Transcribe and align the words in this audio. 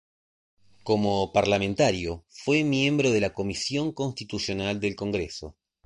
Como 0.83 1.31
parlamentario, 1.31 2.25
fue 2.27 2.63
miembro 2.63 3.11
de 3.11 3.21
la 3.21 3.35
Comisión 3.35 3.91
Constitucional 3.91 4.79
del 4.79 4.95
Congreso. 4.95 5.55